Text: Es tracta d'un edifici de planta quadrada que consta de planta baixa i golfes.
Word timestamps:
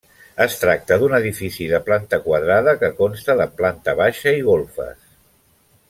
Es 0.43 0.53
tracta 0.61 0.95
d'un 1.01 1.13
edifici 1.17 1.67
de 1.73 1.79
planta 1.89 2.19
quadrada 2.23 2.73
que 2.85 2.91
consta 3.03 3.37
de 3.43 3.47
planta 3.61 3.97
baixa 4.01 4.35
i 4.39 4.43
golfes. 4.49 5.01